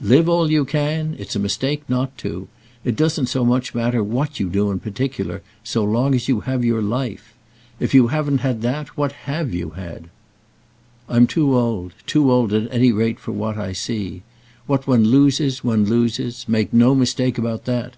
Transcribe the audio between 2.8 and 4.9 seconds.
It doesn't so much matter what you do in